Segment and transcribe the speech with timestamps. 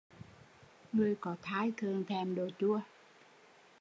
[0.93, 2.79] Người có thai thường thèm đồ chua